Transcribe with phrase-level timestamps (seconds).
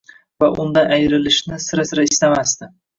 [0.43, 2.77] va undan ayrilishni sira-sira istamasdi.